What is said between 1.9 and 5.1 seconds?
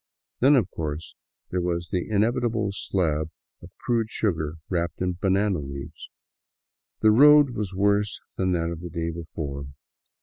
inevitable slab of crude sugar wrapped